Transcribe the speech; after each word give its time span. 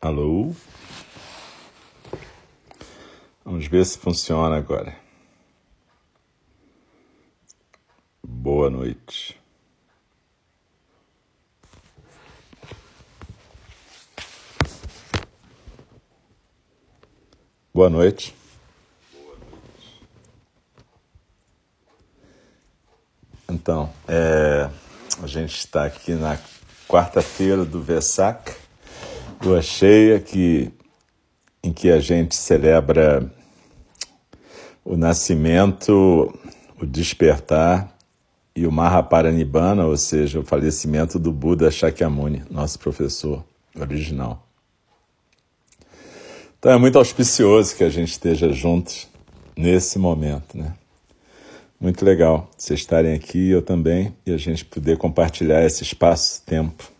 Alô? 0.00 0.54
Vamos 3.44 3.66
ver 3.66 3.84
se 3.84 3.98
funciona 3.98 4.56
agora. 4.56 4.96
Boa 8.22 8.70
noite. 8.70 9.36
Boa 17.74 17.90
noite. 17.90 18.32
Então, 23.48 23.92
é, 24.06 24.70
a 25.20 25.26
gente 25.26 25.56
está 25.56 25.84
aqui 25.84 26.12
na 26.12 26.38
quarta-feira 26.86 27.64
do 27.64 27.82
Vesak, 27.82 28.67
lua 29.42 29.62
cheia, 29.62 30.18
que, 30.18 30.70
em 31.62 31.72
que 31.72 31.90
a 31.90 32.00
gente 32.00 32.34
celebra 32.34 33.30
o 34.84 34.96
nascimento, 34.96 36.32
o 36.80 36.86
despertar 36.86 37.96
e 38.54 38.66
o 38.66 38.72
Mahaparinibbana, 38.72 39.86
ou 39.86 39.96
seja, 39.96 40.40
o 40.40 40.44
falecimento 40.44 41.18
do 41.18 41.32
Buda 41.32 41.70
Shakyamuni, 41.70 42.42
nosso 42.50 42.78
professor 42.78 43.44
original. 43.78 44.44
Então 46.58 46.72
é 46.72 46.78
muito 46.78 46.98
auspicioso 46.98 47.76
que 47.76 47.84
a 47.84 47.90
gente 47.90 48.10
esteja 48.10 48.52
juntos 48.52 49.06
nesse 49.56 49.98
momento, 49.98 50.58
né? 50.58 50.74
Muito 51.80 52.04
legal 52.04 52.50
vocês 52.58 52.80
estarem 52.80 53.14
aqui, 53.14 53.50
eu 53.50 53.62
também, 53.62 54.12
e 54.26 54.32
a 54.32 54.36
gente 54.36 54.64
poder 54.64 54.96
compartilhar 54.96 55.64
esse 55.64 55.84
espaço-tempo. 55.84 56.97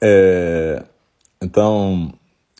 É, 0.00 0.84
então, 1.42 2.12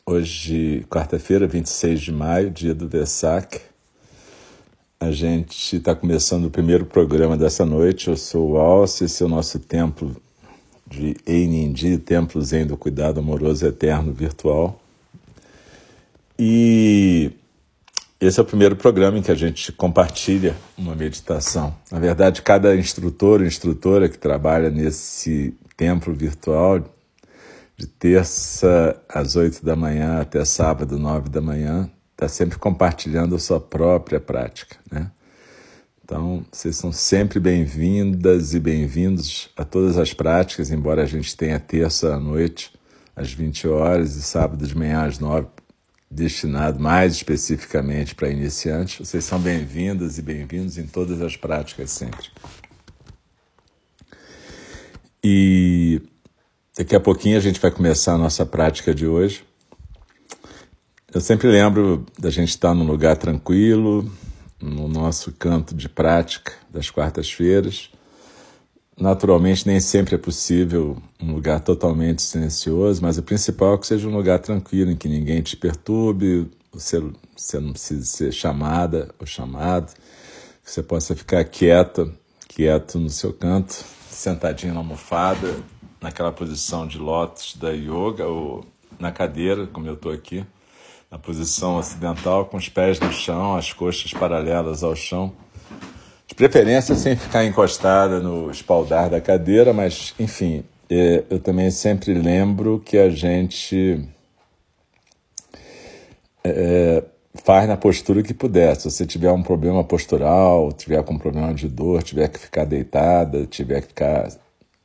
hoje, 0.05 0.85
quarta-feira, 0.90 1.46
26 1.46 2.01
de 2.01 2.13
maio, 2.13 2.51
dia 2.51 2.74
do 2.74 2.88
Vesak, 2.88 3.60
a 5.01 5.13
gente 5.13 5.76
está 5.76 5.95
começando 5.95 6.46
o 6.46 6.51
primeiro 6.51 6.85
programa 6.85 7.37
dessa 7.37 7.65
noite. 7.65 8.09
Eu 8.09 8.16
sou 8.16 8.52
o 8.52 8.57
Alce, 8.59 9.04
esse 9.04 9.23
é 9.23 9.26
o 9.26 9.29
nosso 9.29 9.59
templo 9.60 10.16
de 10.87 11.16
Einindi, 11.26 11.98
Templo 11.98 12.43
Zen 12.43 12.66
do 12.66 12.76
Cuidado 12.76 13.21
Amoroso 13.21 13.65
Eterno 13.66 14.13
Virtual. 14.13 14.80
E 16.37 17.30
esse 18.20 18.41
é 18.41 18.43
o 18.43 18.46
primeiro 18.46 18.74
programa 18.74 19.18
em 19.18 19.23
que 19.23 19.30
a 19.30 19.37
gente 19.37 19.70
compartilha 19.70 20.57
uma 20.76 20.96
meditação. 20.96 21.73
Na 21.93 22.01
verdade, 22.01 22.43
cada 22.43 22.74
instrutor 22.74 23.41
ou 23.41 23.46
instrutora 23.46 24.09
que 24.09 24.18
trabalha 24.18 24.70
nesse 24.70 25.54
templo 25.76 26.13
virtual, 26.13 26.82
de 27.79 27.87
terça 27.87 29.01
às 29.09 29.37
oito 29.37 29.65
da 29.65 29.76
manhã 29.76 30.21
até 30.21 30.45
sábado, 30.45 30.98
nove 30.98 31.29
da 31.29 31.40
manhã, 31.40 31.88
está 32.10 32.26
sempre 32.26 32.59
compartilhando 32.59 33.37
a 33.37 33.38
sua 33.38 33.60
própria 33.60 34.18
prática, 34.18 34.76
né? 34.90 35.12
Então, 36.04 36.45
vocês 36.51 36.74
são 36.74 36.90
sempre 36.90 37.38
bem-vindas 37.38 38.52
e 38.52 38.59
bem-vindos 38.59 39.51
a 39.57 39.65
todas 39.65 39.96
as 39.96 40.12
práticas, 40.12 40.73
embora 40.73 41.02
a 41.02 41.07
gente 41.07 41.37
tenha 41.37 41.60
terça 41.60 42.15
à 42.15 42.18
noite 42.18 42.73
às 43.15 43.32
20 43.32 43.68
horas 43.68 44.16
e 44.16 44.23
sábado 44.23 44.66
de 44.66 44.76
manhã 44.76 45.04
às 45.04 45.18
9 45.20 45.46
destinado 46.10 46.80
mais 46.80 47.13
especificamente 47.13 48.15
para 48.15 48.30
iniciantes. 48.30 49.07
Vocês 49.07 49.24
são 49.24 49.38
bem-vindas 49.38 50.18
e 50.18 50.23
bem-vindos 50.23 50.79
em 50.79 50.87
todas 50.87 51.20
as 51.20 51.37
práticas 51.37 51.90
sempre. 51.90 52.26
E 55.23 56.01
daqui 56.79 56.96
a 56.96 57.01
pouquinho 57.01 57.37
a 57.37 57.40
gente 57.40 57.60
vai 57.60 57.71
começar 57.71 58.15
a 58.15 58.18
nossa 58.18 58.46
prática 58.46 58.95
de 58.95 59.07
hoje. 59.07 59.45
Eu 61.12 61.20
sempre 61.20 61.48
lembro 61.48 62.07
da 62.18 62.30
gente 62.30 62.48
estar 62.48 62.74
num 62.74 62.87
lugar 62.87 63.18
tranquilo, 63.18 64.10
no 64.58 64.88
nosso 64.88 65.32
canto 65.32 65.75
de 65.75 65.91
prática 65.91 66.53
das 66.70 66.91
quartas-feiras 66.91 67.91
Naturalmente, 69.00 69.64
nem 69.64 69.78
sempre 69.78 70.16
é 70.16 70.19
possível 70.19 70.97
um 71.22 71.32
lugar 71.32 71.60
totalmente 71.60 72.20
silencioso, 72.20 73.00
mas 73.00 73.16
o 73.16 73.22
principal 73.22 73.74
é 73.74 73.78
que 73.78 73.86
seja 73.86 74.08
um 74.08 74.16
lugar 74.16 74.41
tranquilo, 74.41 74.91
em 74.91 74.97
que 74.97 75.08
ninguém 75.08 75.41
te 75.41 75.56
perturbe, 75.56 76.50
você, 76.72 77.00
você 77.36 77.60
não 77.60 77.70
precisa 77.70 78.04
ser 78.04 78.32
chamada 78.32 79.08
ou 79.20 79.24
chamado, 79.24 79.94
que 80.64 80.70
você 80.70 80.82
possa 80.82 81.14
ficar 81.14 81.44
quieto, 81.44 82.12
quieto 82.48 82.98
no 82.98 83.08
seu 83.08 83.32
canto, 83.32 83.84
sentadinho 84.10 84.74
na 84.74 84.80
almofada, 84.80 85.54
naquela 86.00 86.32
posição 86.32 86.86
de 86.86 86.98
lótus 86.98 87.56
da 87.56 87.70
yoga, 87.70 88.26
ou 88.26 88.64
na 88.98 89.12
cadeira, 89.12 89.66
como 89.66 89.86
eu 89.86 89.94
estou 89.94 90.12
aqui, 90.12 90.44
na 91.10 91.19
posição 91.19 91.76
ocidental, 91.76 92.47
com 92.47 92.56
os 92.56 92.69
pés 92.69 93.00
no 93.00 93.12
chão, 93.12 93.56
as 93.56 93.72
coxas 93.72 94.12
paralelas 94.12 94.82
ao 94.82 94.94
chão 94.94 95.32
de 96.28 96.34
preferência 96.34 96.94
sem 96.94 97.16
ficar 97.16 97.44
encostada 97.44 98.20
no 98.20 98.50
espaldar 98.50 99.09
da 99.09 99.20
cadeira, 99.20 99.72
mas, 99.72 100.14
enfim, 100.20 100.62
é, 100.91 101.25
eu 101.31 101.41
também 101.41 101.70
sempre 101.70 102.12
lembro 102.12 102.80
que 102.84 102.98
a 102.98 103.09
gente 103.09 104.06
é, 106.44 107.03
faz 107.34 107.66
na 107.66 107.78
postura 107.78 108.22
que 108.22 108.34
puder. 108.34 108.76
Se 108.76 108.91
você 108.91 109.06
tiver 109.06 109.32
um 109.32 109.42
problema 109.42 109.82
postural, 109.82 110.70
tiver 110.70 111.03
com 111.03 111.19
problema 111.19 111.54
de 111.54 111.66
dor, 111.66 112.03
tiver 112.03 112.28
que 112.28 112.38
ficar 112.38 112.66
deitada, 112.66 113.47
tiver 113.47 113.80
que 113.80 113.88
ficar, 113.88 114.28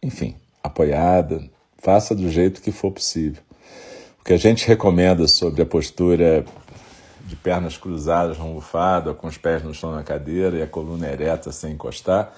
enfim, 0.02 0.36
apoiada, 0.64 1.44
faça 1.78 2.16
do 2.16 2.30
jeito 2.30 2.62
que 2.62 2.72
for 2.72 2.92
possível. 2.92 3.44
O 4.22 4.24
que 4.24 4.34
a 4.34 4.38
gente 4.38 4.66
recomenda 4.66 5.28
sobre 5.28 5.62
a 5.62 5.66
postura 5.66 6.46
de 7.26 7.36
pernas 7.36 7.78
cruzadas 7.78 8.40
almofada, 8.40 9.14
com 9.14 9.28
os 9.28 9.38
pés 9.38 9.64
no 9.64 9.74
chão 9.74 9.94
na 9.94 10.04
cadeira 10.04 10.58
e 10.58 10.62
a 10.62 10.68
coluna 10.68 11.08
ereta 11.08 11.52
sem 11.52 11.74
encostar, 11.74 12.34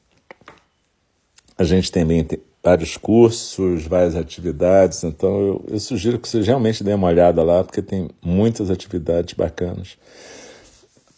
A 1.57 1.65
gente 1.65 1.93
também 1.93 2.25
tem 2.25 2.41
vários 2.63 2.97
cursos, 2.97 3.87
várias 3.87 4.15
atividades, 4.15 5.03
então 5.03 5.41
eu, 5.41 5.65
eu 5.69 5.81
sugiro 5.81 6.19
que 6.19 6.29
vocês 6.29 6.47
realmente 6.47 6.85
deem 6.85 6.95
uma 6.95 7.09
olhada 7.09 7.43
lá, 7.43 7.65
porque 7.65 7.83
tem 7.83 8.09
muitas 8.23 8.71
atividades 8.71 9.35
bacanas. 9.35 9.99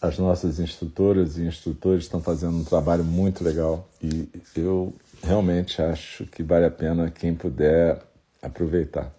As 0.01 0.19
nossas 0.19 0.59
instrutoras 0.59 1.37
e 1.39 1.43
instrutores 1.43 2.05
estão 2.05 2.21
fazendo 2.21 2.57
um 2.57 2.65
trabalho 2.65 3.05
muito 3.05 3.45
legal 3.45 3.89
e 4.03 4.29
eu 4.57 4.93
realmente 5.23 5.81
acho 5.81 6.27
que 6.27 6.43
vale 6.43 6.67
a 6.67 6.71
pena 6.71 7.11
quem 7.11 7.35
puder 7.35 8.03
aproveitar. 8.43 9.11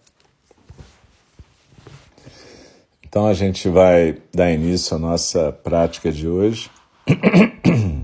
Então 3.15 3.27
a 3.27 3.33
gente 3.33 3.69
vai 3.69 4.17
dar 4.33 4.51
início 4.51 4.93
à 4.93 4.99
nossa 4.99 5.49
prática 5.49 6.11
de 6.11 6.27
hoje. 6.27 6.69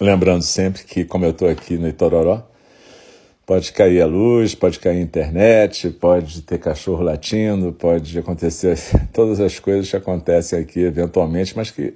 Lembrando 0.00 0.40
sempre 0.40 0.84
que, 0.84 1.04
como 1.04 1.26
eu 1.26 1.32
estou 1.32 1.50
aqui 1.50 1.76
no 1.76 1.86
Itororó, 1.86 2.48
pode 3.44 3.70
cair 3.72 4.00
a 4.00 4.06
luz, 4.06 4.54
pode 4.54 4.78
cair 4.78 4.96
a 4.96 5.02
internet, 5.02 5.90
pode 5.90 6.40
ter 6.40 6.56
cachorro 6.56 7.02
latindo, 7.02 7.74
pode 7.74 8.18
acontecer 8.18 8.78
todas 9.12 9.38
as 9.38 9.58
coisas 9.58 9.90
que 9.90 9.96
acontecem 9.96 10.58
aqui 10.58 10.80
eventualmente, 10.80 11.54
mas 11.54 11.70
que, 11.70 11.92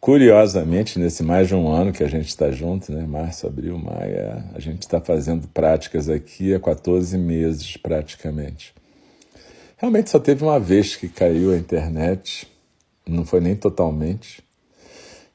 curiosamente, 0.00 1.00
nesse 1.00 1.24
mais 1.24 1.48
de 1.48 1.56
um 1.56 1.66
ano 1.66 1.92
que 1.92 2.04
a 2.04 2.08
gente 2.08 2.28
está 2.28 2.52
junto, 2.52 2.92
né, 2.92 3.04
março, 3.04 3.44
abril, 3.44 3.76
maio, 3.76 4.14
é, 4.14 4.44
a 4.54 4.60
gente 4.60 4.82
está 4.82 5.00
fazendo 5.00 5.48
práticas 5.48 6.08
aqui 6.08 6.54
há 6.54 6.60
14 6.60 7.18
meses 7.18 7.76
praticamente. 7.76 8.72
Realmente 9.82 10.10
só 10.10 10.20
teve 10.20 10.44
uma 10.44 10.60
vez 10.60 10.94
que 10.94 11.08
caiu 11.08 11.50
a 11.50 11.56
internet, 11.56 12.48
não 13.04 13.24
foi 13.24 13.40
nem 13.40 13.56
totalmente 13.56 14.40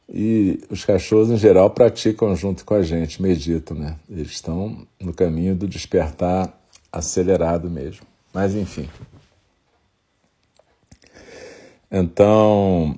E 0.07 0.63
os 0.69 0.85
cachorros, 0.85 1.29
em 1.29 1.35
geral, 1.35 1.69
praticam 1.69 2.33
junto 2.33 2.63
com 2.63 2.73
a 2.73 2.81
gente, 2.81 3.21
meditam, 3.21 3.77
né? 3.77 3.97
Eles 4.09 4.31
estão 4.31 4.87
no 5.01 5.13
caminho 5.13 5.53
do 5.53 5.67
despertar 5.67 6.57
acelerado 6.89 7.69
mesmo. 7.69 8.07
Mas, 8.33 8.55
enfim. 8.55 8.89
Então, 11.91 12.97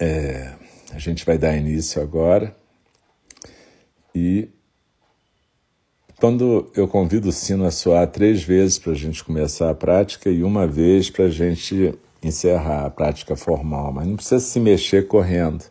é, 0.00 0.52
a 0.90 0.98
gente 0.98 1.24
vai 1.24 1.38
dar 1.38 1.56
início 1.56 2.02
agora. 2.02 2.56
E 4.12 4.48
quando 6.22 6.70
eu 6.76 6.86
convido 6.86 7.30
o 7.30 7.32
sino 7.32 7.64
a 7.64 7.72
soar 7.72 8.06
três 8.06 8.44
vezes 8.44 8.78
para 8.78 8.92
a 8.92 8.94
gente 8.94 9.24
começar 9.24 9.68
a 9.68 9.74
prática 9.74 10.30
e 10.30 10.44
uma 10.44 10.68
vez 10.68 11.10
para 11.10 11.24
a 11.24 11.28
gente 11.28 11.98
encerrar 12.22 12.86
a 12.86 12.90
prática 12.90 13.34
formal, 13.34 13.92
mas 13.92 14.06
não 14.06 14.14
precisa 14.14 14.38
se 14.38 14.60
mexer 14.60 15.08
correndo. 15.08 15.64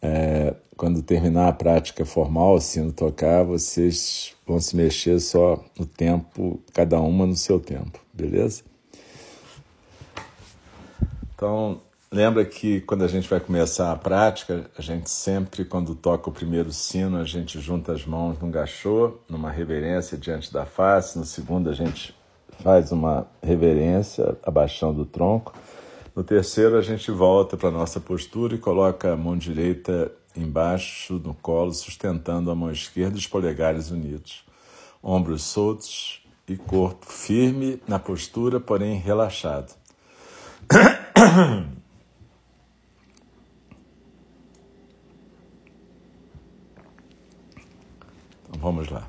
É, 0.00 0.54
quando 0.76 1.02
terminar 1.02 1.48
a 1.48 1.52
prática 1.52 2.04
formal, 2.04 2.54
o 2.54 2.60
sino 2.60 2.92
tocar, 2.92 3.42
vocês 3.42 4.36
vão 4.46 4.60
se 4.60 4.76
mexer 4.76 5.18
só 5.18 5.60
no 5.76 5.84
tempo, 5.84 6.60
cada 6.72 7.00
uma 7.00 7.26
no 7.26 7.34
seu 7.34 7.58
tempo, 7.58 7.98
beleza? 8.14 8.62
Então, 11.34 11.80
lembra 12.12 12.44
que 12.44 12.80
quando 12.80 13.04
a 13.04 13.08
gente 13.08 13.28
vai 13.28 13.38
começar 13.38 13.92
a 13.92 13.96
prática, 13.96 14.68
a 14.76 14.82
gente 14.82 15.08
sempre, 15.08 15.64
quando 15.64 15.94
toca 15.94 16.28
o 16.28 16.32
primeiro 16.32 16.72
sino, 16.72 17.18
a 17.18 17.24
gente 17.24 17.60
junta 17.60 17.92
as 17.92 18.04
mãos 18.04 18.38
num 18.40 18.50
gachô, 18.50 19.18
numa 19.28 19.50
reverência 19.50 20.18
diante 20.18 20.52
da 20.52 20.66
face, 20.66 21.18
no 21.18 21.24
segundo 21.24 21.70
a 21.70 21.72
gente 21.72 22.14
faz 22.62 22.90
uma 22.90 23.26
reverência 23.42 24.36
abaixando 24.42 25.02
o 25.02 25.06
tronco. 25.06 25.54
No 26.14 26.24
terceiro, 26.24 26.76
a 26.76 26.82
gente 26.82 27.10
volta 27.10 27.56
para 27.56 27.68
a 27.68 27.72
nossa 27.72 28.00
postura 28.00 28.54
e 28.54 28.58
coloca 28.58 29.12
a 29.12 29.16
mão 29.16 29.38
direita 29.38 30.10
embaixo 30.36 31.14
no 31.14 31.34
colo, 31.34 31.72
sustentando 31.72 32.50
a 32.50 32.54
mão 32.54 32.70
esquerda 32.70 33.16
os 33.16 33.26
polegares 33.26 33.90
unidos. 33.90 34.44
Ombros 35.02 35.44
soltos 35.44 36.22
e 36.46 36.56
corpo 36.56 37.06
firme 37.06 37.80
na 37.86 37.98
postura, 37.98 38.58
porém 38.60 38.98
relaxado. 38.98 39.72
vamos 48.60 48.88
lá. 48.88 49.08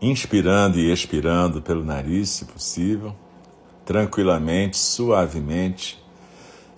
inspirando 0.00 0.78
e 0.78 0.92
expirando 0.92 1.60
pelo 1.60 1.84
nariz, 1.84 2.30
se 2.30 2.44
possível, 2.44 3.14
tranquilamente, 3.84 4.76
suavemente, 4.76 5.98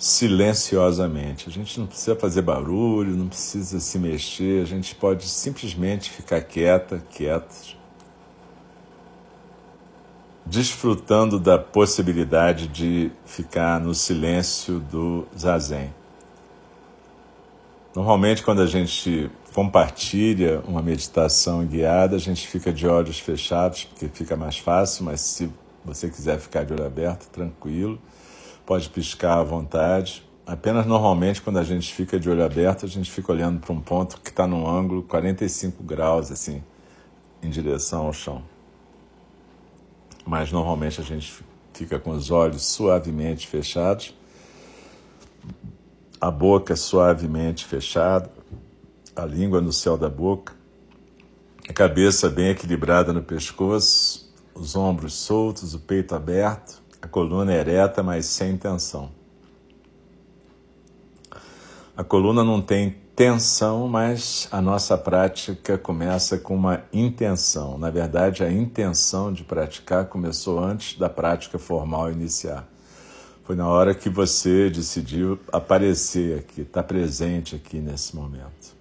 silenciosamente. 0.01 1.51
A 1.51 1.53
gente 1.53 1.79
não 1.79 1.87
precisa 1.87 2.17
fazer 2.17 2.41
barulho, 2.41 3.15
não 3.15 3.29
precisa 3.29 3.79
se 3.79 3.99
mexer, 3.99 4.63
a 4.63 4.65
gente 4.65 4.95
pode 4.95 5.29
simplesmente 5.29 6.11
ficar 6.11 6.41
quieta, 6.41 7.05
quietos, 7.11 7.77
desfrutando 10.47 11.39
da 11.39 11.59
possibilidade 11.59 12.67
de 12.67 13.13
ficar 13.27 13.79
no 13.79 13.95
silêncio 13.95 14.81
do 14.81 15.29
zazen. 15.39 15.93
Normalmente, 17.95 18.43
quando 18.43 18.63
a 18.63 18.67
gente 18.67 19.31
compartilha 19.53 20.63
uma 20.67 20.81
meditação 20.81 21.67
guiada, 21.67 22.17
a 22.17 22.19
gente 22.19 22.49
fica 22.49 22.73
de 22.73 22.87
olhos 22.87 23.19
fechados, 23.19 23.85
porque 23.85 24.09
fica 24.09 24.35
mais 24.35 24.57
fácil, 24.57 25.05
mas 25.05 25.21
se 25.21 25.53
você 25.85 26.09
quiser 26.09 26.39
ficar 26.39 26.65
de 26.65 26.73
olho 26.73 26.87
aberto, 26.87 27.29
tranquilo, 27.29 28.01
pode 28.71 28.89
piscar 28.89 29.41
à 29.41 29.43
vontade. 29.43 30.25
Apenas 30.47 30.87
normalmente, 30.87 31.43
quando 31.43 31.59
a 31.59 31.65
gente 31.65 31.93
fica 31.93 32.21
de 32.21 32.31
olho 32.31 32.45
aberto, 32.45 32.87
a 32.87 32.89
gente 32.89 33.11
fica 33.11 33.33
olhando 33.33 33.59
para 33.59 33.73
um 33.73 33.81
ponto 33.81 34.21
que 34.21 34.31
está 34.31 34.47
num 34.47 34.65
ângulo 34.65 35.03
45 35.03 35.83
graus, 35.83 36.31
assim, 36.31 36.63
em 37.43 37.51
direção 37.51 38.07
ao 38.07 38.13
chão. 38.13 38.45
Mas 40.25 40.53
normalmente 40.53 41.01
a 41.01 41.03
gente 41.03 41.43
fica 41.75 41.99
com 41.99 42.13
os 42.13 42.31
olhos 42.31 42.65
suavemente 42.65 43.49
fechados, 43.49 44.15
a 46.21 46.31
boca 46.31 46.77
suavemente 46.77 47.65
fechada, 47.65 48.31
a 49.17 49.25
língua 49.25 49.61
no 49.61 49.73
céu 49.73 49.99
da 49.99 50.09
boca, 50.09 50.55
a 51.69 51.73
cabeça 51.73 52.29
bem 52.29 52.51
equilibrada 52.51 53.13
no 53.13 53.21
pescoço, 53.21 54.33
os 54.55 54.77
ombros 54.77 55.15
soltos, 55.15 55.75
o 55.75 55.81
peito 55.81 56.15
aberto, 56.15 56.80
a 57.03 57.09
coluna 57.09 57.53
ereta, 57.53 58.03
mas 58.03 58.27
sem 58.27 58.57
tensão. 58.57 59.11
A 61.97 62.05
coluna 62.05 62.43
não 62.43 62.63
tem 62.63 62.97
tensão, 63.15 63.87
mas 63.87 64.49
a 64.51 64.63
nossa 64.63 64.97
prática 64.97 65.77
começa 65.77 66.39
com 66.39 66.55
uma 66.55 66.83
intenção. 66.93 67.77
Na 67.77 67.91
verdade, 67.91 68.43
a 68.43 68.51
intenção 68.51 69.33
de 69.33 69.45
praticar 69.45 70.07
começou 70.07 70.59
antes 70.59 70.99
da 70.99 71.11
prática 71.11 71.59
formal 71.59 72.11
iniciar. 72.11 72.67
Foi 73.45 73.55
na 73.55 73.69
hora 73.69 73.95
que 73.95 74.09
você 74.09 74.71
decidiu 74.71 75.39
aparecer 75.53 76.39
aqui, 76.39 76.63
estar 76.63 76.83
tá 76.83 76.89
presente 76.89 77.57
aqui 77.57 77.79
nesse 77.79 78.17
momento. 78.17 78.75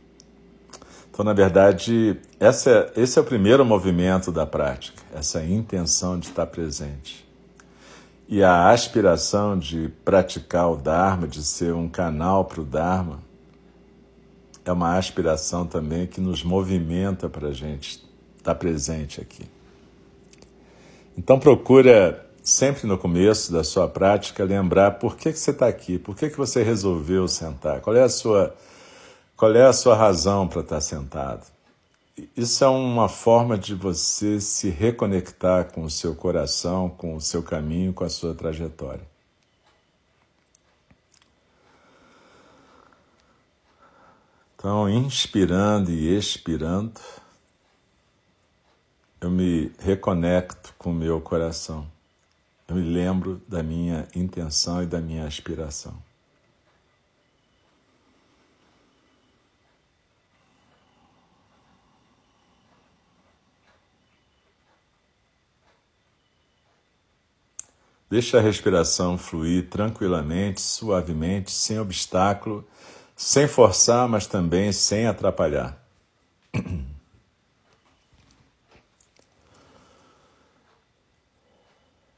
Então, 1.12 1.26
na 1.26 1.34
verdade, 1.34 2.18
essa, 2.40 2.90
esse 2.96 3.20
é 3.20 3.22
o 3.22 3.26
primeiro 3.26 3.66
movimento 3.66 4.32
da 4.32 4.46
prática, 4.46 5.04
essa 5.14 5.44
intenção 5.44 6.18
de 6.18 6.28
estar 6.28 6.46
presente. 6.46 7.29
E 8.32 8.44
a 8.44 8.70
aspiração 8.70 9.58
de 9.58 9.90
praticar 10.06 10.70
o 10.70 10.78
Dharma, 10.78 11.28
de 11.28 11.44
ser 11.44 11.74
um 11.74 11.90
canal 11.90 12.46
para 12.46 12.62
o 12.62 12.64
Dharma, 12.64 13.20
é 14.64 14.72
uma 14.72 14.96
aspiração 14.98 15.66
também 15.66 16.06
que 16.06 16.22
nos 16.22 16.44
movimenta 16.44 17.28
para 17.28 17.48
a 17.48 17.52
gente 17.52 18.08
estar 18.38 18.54
presente 18.54 19.20
aqui. 19.20 19.46
Então 21.18 21.40
procura 21.40 22.24
sempre 22.44 22.86
no 22.86 23.00
começo 23.00 23.52
da 23.52 23.64
sua 23.64 23.88
prática 23.88 24.44
lembrar 24.44 24.92
por 24.92 25.18
que, 25.18 25.34
que 25.34 25.40
você 25.40 25.50
está 25.50 25.68
aqui, 25.68 25.98
por 25.98 26.16
que, 26.16 26.30
que 26.30 26.38
você 26.38 26.62
resolveu 26.62 27.28
sentar, 27.28 27.82
qual 27.82 27.96
é 27.96 28.04
a 28.04 28.10
sua 28.10 28.56
qual 29.36 29.56
é 29.56 29.66
a 29.66 29.74
sua 29.74 29.96
razão 29.96 30.48
para 30.48 30.62
estar 30.62 30.82
sentado? 30.82 31.48
Isso 32.36 32.64
é 32.64 32.68
uma 32.68 33.08
forma 33.08 33.58
de 33.58 33.76
você 33.76 34.40
se 34.42 34.70
reconectar 34.70 35.72
com 35.72 35.84
o 35.84 35.90
seu 35.90 36.16
coração, 36.16 36.90
com 36.90 37.16
o 37.16 37.22
seu 37.22 37.44
caminho, 37.44 37.94
com 37.94 38.04
a 38.04 38.10
sua 38.10 38.34
trajetória. 38.34 39.08
Então, 44.56 44.90
inspirando 44.90 45.92
e 45.92 46.18
expirando, 46.18 47.00
eu 49.22 49.30
me 49.30 49.72
reconecto 49.80 50.74
com 50.78 50.92
o 50.92 50.94
meu 50.94 51.22
coração. 51.22 51.90
Eu 52.68 52.76
me 52.76 52.82
lembro 52.82 53.42
da 53.48 53.64
minha 53.64 54.08
intenção 54.16 54.84
e 54.84 54.86
da 54.86 55.00
minha 55.00 55.26
aspiração. 55.26 56.09
Deixa 68.10 68.40
a 68.40 68.42
respiração 68.42 69.18
fluir 69.18 69.70
tranquilamente, 69.70 70.62
suavemente, 70.62 71.52
sem 71.52 71.80
obstáculo, 71.80 72.68
sem 73.16 73.48
forçar, 73.48 74.08
mas 74.08 74.26
também 74.26 74.72
sem 74.72 75.06
atrapalhar. 75.06 75.78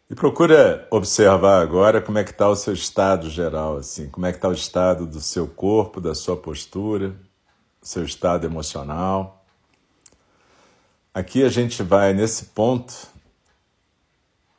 E 0.10 0.14
procura 0.14 0.86
observar 0.92 1.62
agora 1.62 2.02
como 2.02 2.18
é 2.18 2.24
que 2.26 2.32
está 2.32 2.50
o 2.50 2.56
seu 2.58 2.74
estado 2.74 3.30
geral, 3.30 3.78
assim, 3.78 4.10
como 4.10 4.26
é 4.26 4.32
que 4.34 4.40
está 4.40 4.50
o 4.50 4.54
estado 4.54 5.06
do 5.06 5.22
seu 5.22 5.48
corpo, 5.48 6.02
da 6.02 6.14
sua 6.14 6.36
postura, 6.36 7.16
seu 7.82 8.04
estado 8.04 8.46
emocional. 8.46 9.46
Aqui 11.14 11.46
a 11.46 11.48
gente 11.48 11.82
vai 11.82 12.14
nesse 12.14 12.48
ponto 12.48 13.08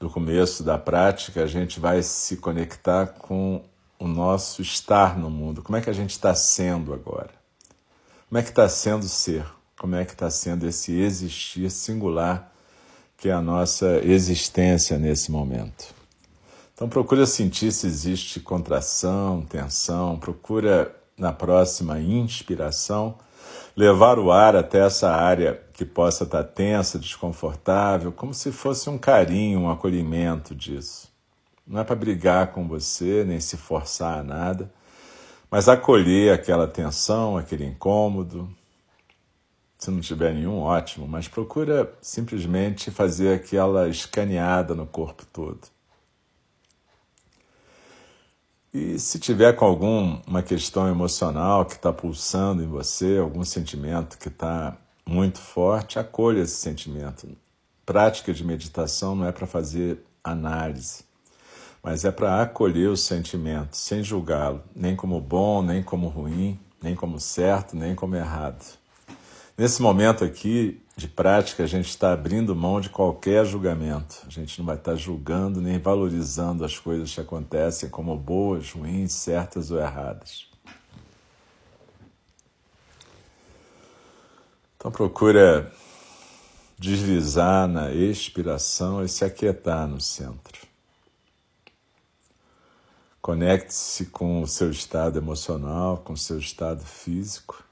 do 0.03 0.11
começo 0.11 0.65
da 0.65 0.77
prática, 0.77 1.45
a 1.45 1.47
gente 1.47 1.79
vai 1.79 2.03
se 2.03 2.39
conectar 2.39 3.07
com 3.07 3.63
o 4.01 4.09
nosso 4.09 4.61
estar 4.61 5.17
no 5.17 5.31
mundo. 5.31 5.63
Como 5.63 5.77
é 5.77 5.81
que 5.81 5.89
a 5.89 5.93
gente 5.93 6.11
está 6.11 6.35
sendo 6.35 6.93
agora? 6.93 7.31
Como 8.29 8.37
é 8.37 8.43
que 8.43 8.49
está 8.49 8.69
sendo 8.69 9.05
ser? 9.05 9.47
Como 9.79 9.95
é 9.95 10.05
que 10.05 10.11
está 10.11 10.29
sendo 10.29 10.67
esse 10.67 10.93
existir 10.93 11.71
singular 11.71 12.53
que 13.17 13.29
é 13.29 13.33
a 13.33 13.41
nossa 13.41 14.01
existência 14.03 14.99
nesse 14.99 15.31
momento? 15.31 15.95
Então 16.75 16.89
procura 16.89 17.25
sentir 17.25 17.71
se 17.71 17.87
existe 17.87 18.41
contração, 18.41 19.43
tensão, 19.43 20.19
procura 20.19 20.93
na 21.17 21.33
próxima 21.33 22.01
inspiração 22.01 23.15
levar 23.77 24.19
o 24.19 24.31
ar 24.31 24.55
até 24.55 24.85
essa 24.85 25.11
área 25.11 25.61
que 25.73 25.85
possa 25.85 26.25
estar 26.25 26.45
tensa, 26.45 26.99
desconfortável, 26.99 28.13
como 28.13 28.35
se 28.35 28.53
fosse 28.53 28.89
um 28.91 28.99
carinho, 28.99 29.61
um 29.61 29.71
acolhimento 29.71 30.55
disso. 30.55 31.11
Não 31.67 31.81
é 31.81 31.85
para 31.85 31.97
brigar 31.97 32.53
com 32.53 32.69
você, 32.69 33.25
nem 33.25 33.41
se 33.41 33.57
forçar 33.57 34.19
a 34.19 34.23
nada, 34.23 34.73
mas 35.51 35.69
acolher 35.69 36.33
aquela 36.33 36.67
tensão, 36.67 37.37
aquele 37.37 37.65
incômodo. 37.65 38.49
Se 39.79 39.91
não 39.91 40.01
tiver 40.01 40.33
nenhum, 40.35 40.61
ótimo, 40.61 41.09
mas 41.09 41.27
procura 41.27 41.93
simplesmente 42.01 42.91
fazer 42.91 43.35
aquela 43.35 43.89
escaneada 43.89 44.75
no 44.75 44.87
corpo 44.87 45.25
todo. 45.33 45.72
E 48.75 48.99
se 48.99 49.19
tiver 49.19 49.55
com 49.55 49.67
alguma 49.67 50.43
questão 50.43 50.89
emocional 50.89 51.67
que 51.67 51.75
está 51.75 51.93
pulsando 51.93 52.63
em 52.63 52.67
você, 52.67 53.19
algum 53.19 53.45
sentimento 53.45 54.17
que 54.17 54.29
está 54.29 54.79
muito 55.05 55.39
forte, 55.39 55.99
acolha 55.99 56.41
esse 56.41 56.57
sentimento. 56.57 57.29
Prática 57.85 58.33
de 58.33 58.43
meditação 58.43 59.15
não 59.15 59.27
é 59.27 59.33
para 59.33 59.47
fazer 59.47 60.03
análise, 60.25 61.05
mas 61.83 62.07
é 62.07 62.11
para 62.11 62.41
acolher 62.41 62.89
o 62.89 62.97
sentimento, 62.97 63.77
sem 63.77 64.03
julgá-lo, 64.03 64.63
nem 64.75 64.97
como 64.97 65.21
bom, 65.21 65.61
nem 65.61 65.83
como 65.83 66.09
ruim, 66.09 66.59
nem 66.83 66.95
como 66.95 67.21
certo, 67.21 67.77
nem 67.77 67.95
como 67.95 68.17
errado. 68.17 68.65
Nesse 69.57 69.83
momento 69.83 70.25
aqui 70.25 70.81
de 70.97 71.07
prática, 71.09 71.63
a 71.63 71.67
gente 71.67 71.89
está 71.89 72.13
abrindo 72.13 72.55
mão 72.55 72.81
de 72.81 72.89
qualquer 72.89 73.45
julgamento. 73.45 74.23
A 74.27 74.31
gente 74.31 74.59
não 74.59 74.67
vai 74.67 74.77
estar 74.77 74.95
julgando 74.95 75.61
nem 75.61 75.79
valorizando 75.79 76.65
as 76.65 76.79
coisas 76.79 77.15
que 77.15 77.21
acontecem 77.21 77.89
como 77.89 78.17
boas, 78.17 78.73
ruins, 78.73 79.13
certas 79.13 79.71
ou 79.71 79.79
erradas. 79.79 80.47
Então 84.77 84.91
procura 84.91 85.73
deslizar 86.79 87.69
na 87.69 87.93
expiração 87.93 89.05
e 89.05 89.09
se 89.09 89.25
aquietar 89.25 89.87
no 89.87 90.01
centro. 90.01 90.67
Conecte-se 93.21 94.07
com 94.07 94.43
o 94.43 94.49
seu 94.49 94.71
estado 94.71 95.17
emocional, 95.17 95.99
com 95.99 96.15
o 96.15 96.17
seu 96.17 96.39
estado 96.39 96.85
físico. 96.85 97.63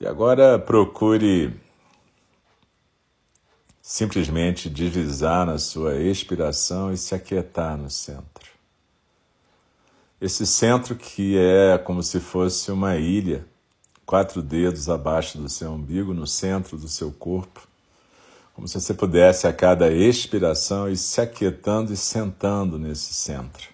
E 0.00 0.06
agora 0.06 0.58
procure 0.58 1.54
simplesmente 3.82 4.70
deslizar 4.70 5.44
na 5.44 5.58
sua 5.58 5.96
expiração 6.00 6.90
e 6.90 6.96
se 6.96 7.14
aquietar 7.14 7.76
no 7.76 7.90
centro. 7.90 8.48
Esse 10.18 10.46
centro 10.46 10.96
que 10.96 11.36
é 11.36 11.76
como 11.76 12.02
se 12.02 12.18
fosse 12.18 12.72
uma 12.72 12.96
ilha, 12.96 13.44
quatro 14.06 14.40
dedos 14.40 14.88
abaixo 14.88 15.36
do 15.36 15.50
seu 15.50 15.70
umbigo, 15.70 16.14
no 16.14 16.26
centro 16.26 16.78
do 16.78 16.88
seu 16.88 17.12
corpo, 17.12 17.68
como 18.54 18.66
se 18.66 18.80
você 18.80 18.94
pudesse 18.94 19.46
a 19.46 19.52
cada 19.52 19.92
expiração 19.92 20.88
ir 20.88 20.96
se 20.96 21.20
aquietando 21.20 21.92
e 21.92 21.96
sentando 21.96 22.78
nesse 22.78 23.12
centro. 23.12 23.68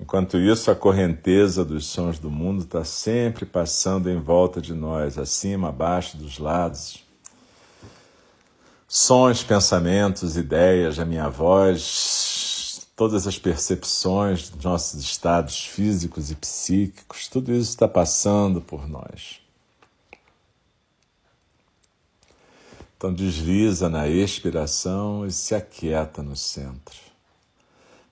Enquanto 0.00 0.38
isso, 0.38 0.70
a 0.70 0.76
correnteza 0.76 1.64
dos 1.64 1.86
sons 1.86 2.18
do 2.18 2.30
mundo 2.30 2.62
está 2.62 2.84
sempre 2.84 3.44
passando 3.44 4.08
em 4.08 4.20
volta 4.20 4.60
de 4.60 4.72
nós, 4.72 5.18
acima, 5.18 5.70
abaixo, 5.70 6.16
dos 6.16 6.38
lados. 6.38 7.04
Sons, 8.86 9.42
pensamentos, 9.42 10.36
ideias, 10.36 10.98
a 10.98 11.04
minha 11.04 11.28
voz, 11.28 12.86
todas 12.94 13.26
as 13.26 13.38
percepções 13.38 14.48
dos 14.48 14.64
nossos 14.64 15.00
estados 15.00 15.66
físicos 15.66 16.30
e 16.30 16.36
psíquicos, 16.36 17.28
tudo 17.28 17.52
isso 17.52 17.70
está 17.70 17.86
passando 17.86 18.60
por 18.60 18.88
nós. 18.88 19.40
Então 22.96 23.12
desliza 23.12 23.88
na 23.88 24.08
expiração 24.08 25.26
e 25.26 25.30
se 25.30 25.54
aquieta 25.54 26.22
no 26.22 26.34
centro. 26.34 27.07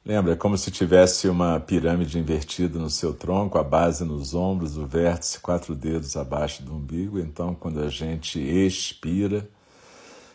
Lembra, 0.07 0.35
é 0.35 0.37
como 0.37 0.57
se 0.57 0.71
tivesse 0.71 1.29
uma 1.29 1.59
pirâmide 1.59 2.17
invertida 2.17 2.79
no 2.79 2.89
seu 2.89 3.13
tronco, 3.13 3.59
a 3.59 3.65
base 3.65 4.05
nos 4.05 4.35
ombros, 4.35 4.77
o 4.77 4.87
vértice 4.87 5.41
quatro 5.41 5.75
dedos 5.75 6.17
abaixo 6.17 6.63
do 6.63 6.73
umbigo. 6.77 7.19
Então, 7.19 7.57
quando 7.57 7.81
a 7.81 7.89
gente 7.89 8.39
expira, 8.39 9.51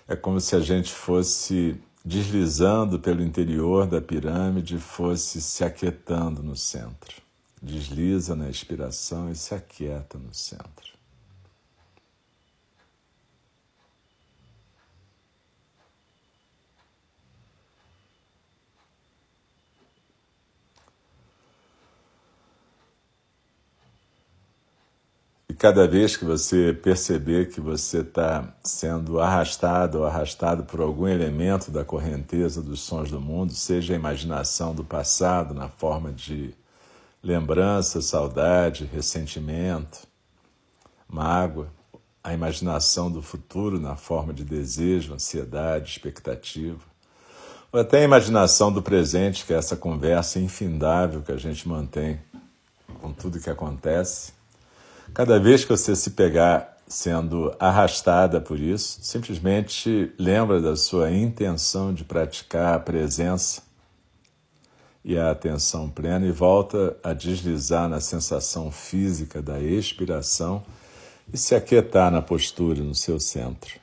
é 0.09 0.13
como 0.13 0.41
se 0.41 0.57
a 0.57 0.59
gente 0.59 0.91
fosse 0.91 1.79
deslizando 2.03 2.99
pelo 2.99 3.23
interior 3.23 3.87
da 3.87 4.01
pirâmide, 4.01 4.77
fosse 4.77 5.41
se 5.41 5.63
aquietando 5.63 6.43
no 6.43 6.57
centro. 6.57 7.21
Desliza 7.61 8.35
na 8.35 8.49
expiração 8.49 9.31
e 9.31 9.35
se 9.35 9.55
aquieta 9.55 10.17
no 10.17 10.33
centro. 10.33 10.90
Cada 25.62 25.88
vez 25.88 26.18
que 26.18 26.25
você 26.25 26.74
perceber 26.74 27.51
que 27.51 27.62
você 27.62 28.00
está 28.00 28.51
sendo 28.63 29.20
arrastado 29.20 30.00
ou 30.00 30.06
arrastado 30.08 30.63
por 30.63 30.82
algum 30.82 31.08
elemento 31.08 31.70
da 31.70 31.86
correnteza 31.86 32.63
dos 32.63 32.82
sons 32.82 33.12
do 33.12 33.22
mundo, 33.22 33.53
seja 33.53 33.94
a 33.94 33.96
imaginação 33.96 34.74
do 34.74 34.84
passado 34.84 35.53
na 35.53 35.70
forma 35.70 36.12
de 36.12 36.56
lembrança, 37.22 38.01
saudade, 38.01 38.89
ressentimento, 38.91 40.00
mágoa, 41.08 41.68
a 42.24 42.34
imaginação 42.34 43.12
do 43.12 43.22
futuro 43.22 43.80
na 43.80 43.96
forma 43.96 44.34
de 44.34 44.44
desejo, 44.44 45.13
ansiedade, 45.13 45.91
expectativa, 45.91 46.82
ou 47.72 47.80
até 47.80 48.00
a 48.00 48.03
imaginação 48.03 48.74
do 48.74 48.82
presente, 48.82 49.46
que 49.46 49.53
é 49.53 49.58
essa 49.58 49.77
conversa 49.77 50.39
infindável 50.39 51.22
que 51.22 51.32
a 51.32 51.38
gente 51.38 51.70
mantém 51.70 52.20
com 53.00 53.13
tudo 53.13 53.39
que 53.39 53.50
acontece 53.51 54.40
Cada 55.13 55.38
vez 55.38 55.65
que 55.65 55.72
você 55.72 55.94
se 55.94 56.12
pegar 56.12 56.77
sendo 56.88 57.53
arrastada 57.60 58.39
por 58.39 58.58
isso, 58.58 59.00
simplesmente 59.01 60.13
lembra 60.18 60.62
da 60.62 60.77
sua 60.77 61.12
intenção 61.12 61.94
de 61.94 62.06
praticar 62.06 62.75
a 62.75 62.80
presença 62.80 63.62
e 65.03 65.18
a 65.18 65.32
atenção 65.32 65.89
plena 65.89 66.25
e 66.25 66.32
volta 66.32 66.96
a 67.03 67.12
deslizar 67.12 67.89
na 67.89 68.00
sensação 68.00 68.72
física 68.72 69.41
da 69.41 69.60
expiração 69.60 70.63
e 71.34 71.38
se 71.38 71.56
aquietar 71.56 72.10
na 72.10 72.22
postura 72.22 72.82
no 72.82 72.96
seu 72.96 73.20
centro. 73.20 73.80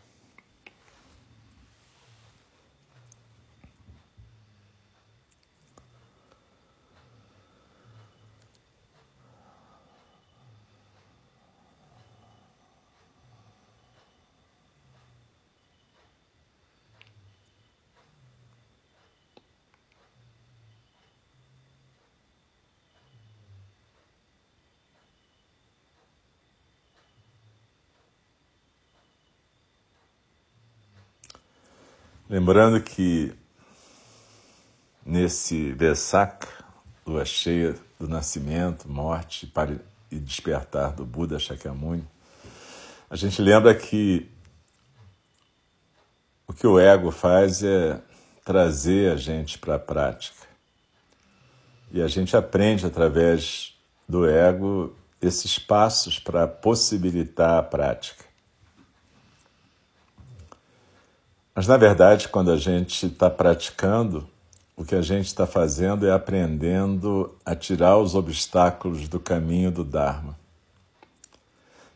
Lembrando 32.31 32.79
que 32.83 33.33
nesse 35.05 35.73
Vesak, 35.73 36.47
lua 37.07 37.25
cheia 37.25 37.75
do 37.99 38.07
nascimento, 38.07 38.87
morte 38.87 39.51
e 40.11 40.19
despertar 40.19 40.93
do 40.93 41.07
Buda 41.07 41.39
Shakyamuni, 41.39 42.07
a 43.09 43.17
gente 43.17 43.41
lembra 43.41 43.75
que 43.75 44.31
o 46.47 46.53
que 46.53 46.67
o 46.67 46.79
ego 46.79 47.11
faz 47.11 47.63
é 47.63 47.99
trazer 48.45 49.13
a 49.13 49.17
gente 49.17 49.57
para 49.57 49.77
a 49.77 49.79
prática. 49.79 50.47
E 51.91 52.03
a 52.03 52.09
gente 52.09 52.37
aprende 52.37 52.85
através 52.85 53.75
do 54.07 54.29
ego 54.29 54.95
esses 55.19 55.59
passos 55.59 56.19
para 56.19 56.47
possibilitar 56.47 57.59
a 57.59 57.63
prática. 57.63 58.28
Mas, 61.59 61.67
na 61.67 61.77
verdade, 61.77 62.29
quando 62.29 62.53
a 62.53 62.57
gente 62.57 63.07
está 63.07 63.29
praticando, 63.29 64.25
o 64.77 64.85
que 64.85 64.95
a 64.95 65.03
gente 65.03 65.27
está 65.27 65.45
fazendo 65.45 66.07
é 66.07 66.13
aprendendo 66.13 67.35
a 67.45 67.53
tirar 67.53 67.99
os 67.99 68.15
obstáculos 68.15 69.09
do 69.09 69.19
caminho 69.19 69.73
do 69.73 69.83
Dharma. 69.83 70.39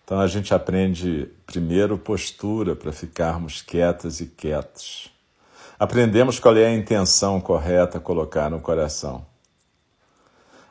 Então, 0.05 0.19
a 0.19 0.27
gente 0.27 0.53
aprende 0.53 1.29
primeiro 1.47 1.97
postura 1.97 2.75
para 2.75 2.91
ficarmos 2.91 3.63
quietas 3.63 4.19
e 4.19 4.27
quietos. 4.27 5.13
Aprendemos 5.79 6.41
qual 6.41 6.57
é 6.57 6.67
a 6.67 6.75
intenção 6.75 7.41
correta 7.41 7.99
a 7.99 8.01
colocar 8.01 8.51
no 8.51 8.59
coração. 8.59 9.25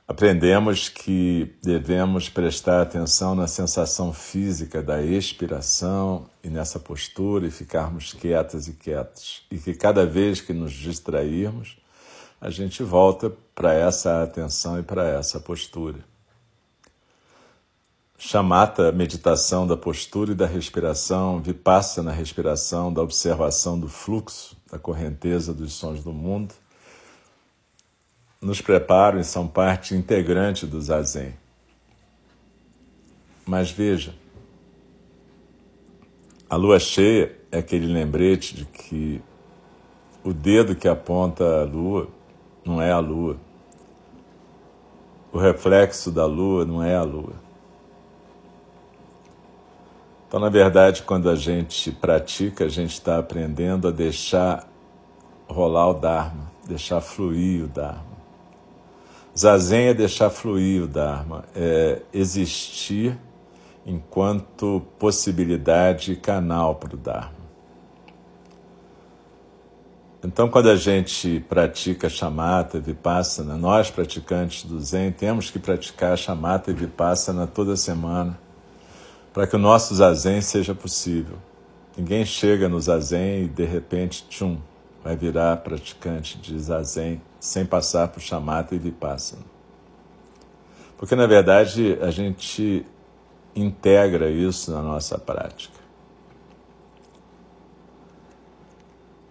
Aprendemos 0.08 0.90
que 0.90 1.56
devemos 1.64 2.28
prestar 2.28 2.82
atenção 2.82 3.34
na 3.34 3.48
sensação 3.48 4.12
física 4.12 4.82
da 4.82 5.02
expiração 5.02 6.30
e 6.44 6.50
nessa 6.50 6.80
postura 6.80 7.48
e 7.48 7.52
ficarmos 7.52 8.14
quietas 8.14 8.68
e 8.68 8.74
quietos. 8.74 9.46
E 9.50 9.58
que 9.58 9.74
cada 9.74 10.06
vez 10.06 10.42
que 10.42 10.54
nos 10.54 10.74
distrairmos, 10.74 11.78
a 12.42 12.50
gente 12.50 12.84
volta 12.84 13.32
para 13.54 13.74
essa 13.74 14.24
atenção 14.24 14.80
e 14.80 14.84
para 14.84 15.08
essa 15.08 15.40
postura. 15.40 16.00
Chamata, 18.18 18.92
meditação 18.92 19.66
da 19.66 19.78
postura 19.78 20.32
e 20.32 20.36
da 20.36 20.46
respiração, 20.46 21.42
vipassa 21.42 22.04
na 22.04 22.12
respiração, 22.12 22.94
da 22.94 23.02
observação 23.02 23.80
do 23.80 23.88
fluxo, 23.88 24.58
da 24.72 24.78
correnteza 24.78 25.54
dos 25.54 25.74
sons 25.74 26.04
do 26.04 26.12
mundo, 26.12 26.54
nos 28.42 28.60
preparam 28.60 29.20
e 29.20 29.24
são 29.24 29.48
parte 29.48 29.94
integrante 29.94 30.66
do 30.66 30.82
zazen. 30.82 31.36
Mas 33.46 33.70
veja, 33.70 34.16
a 36.50 36.56
lua 36.56 36.80
cheia 36.80 37.38
é 37.52 37.60
aquele 37.60 37.86
lembrete 37.86 38.56
de 38.56 38.66
que 38.66 39.22
o 40.24 40.34
dedo 40.34 40.76
que 40.76 40.88
aponta 40.88 41.62
a 41.62 41.64
lua 41.64 42.08
não 42.66 42.82
é 42.82 42.92
a 42.92 43.00
lua. 43.00 43.38
O 45.32 45.38
reflexo 45.38 46.12
da 46.12 46.26
lua 46.26 46.66
não 46.66 46.84
é 46.84 46.96
a 46.96 47.04
lua. 47.04 47.34
Então, 50.28 50.40
na 50.40 50.50
verdade, 50.50 51.04
quando 51.04 51.30
a 51.30 51.36
gente 51.36 51.92
pratica, 51.92 52.66
a 52.66 52.70
gente 52.70 52.94
está 52.94 53.18
aprendendo 53.18 53.88
a 53.88 53.92
deixar 53.92 54.68
rolar 55.48 55.90
o 55.90 55.94
Dharma, 55.94 56.52
deixar 56.66 57.02
fluir 57.02 57.66
o 57.66 57.68
Dharma. 57.68 58.11
Zazen 59.38 59.88
é 59.88 59.94
deixar 59.94 60.30
fluir 60.30 60.84
o 60.84 60.88
Dharma, 60.88 61.46
é 61.56 62.02
existir 62.14 63.18
enquanto 63.86 64.82
possibilidade 65.00 66.12
e 66.12 66.16
canal 66.16 66.76
para 66.76 66.96
o 66.96 66.98
Dharma. 66.98 67.42
Então, 70.24 70.48
quando 70.50 70.70
a 70.70 70.76
gente 70.76 71.40
pratica 71.50 72.08
chamata 72.08 72.78
e 72.78 72.82
vipassana, 72.82 73.58
nós 73.58 73.90
praticantes 73.90 74.66
do 74.66 74.80
Zen 74.80 75.12
temos 75.12 75.50
que 75.50 75.58
praticar 75.58 76.16
chamata 76.16 76.70
e 76.70 76.74
vipassana 76.76 77.48
toda 77.48 77.76
semana 77.76 78.38
para 79.34 79.48
que 79.48 79.56
o 79.56 79.60
nosso 79.60 79.96
zazen 79.96 80.42
seja 80.42 80.76
possível. 80.76 81.38
Ninguém 81.98 82.24
chega 82.24 82.70
no 82.70 82.80
zazen 82.80 83.46
e 83.46 83.48
de 83.48 83.66
repente, 83.66 84.26
tchum, 84.30 84.58
vai 85.04 85.16
virar 85.16 85.58
praticante 85.58 86.38
de 86.38 86.60
zazen 86.60 87.20
sem 87.42 87.66
passar 87.66 88.08
por 88.08 88.22
chamata 88.22 88.74
e 88.74 88.80
vipassana. 88.80 89.44
Porque 90.98 91.16
na 91.16 91.28
verdade 91.28 91.98
a 92.00 92.10
gente 92.10 92.86
integra 93.54 94.30
isso 94.30 94.72
na 94.72 94.82
nossa 94.82 95.18
prática. 95.18 95.82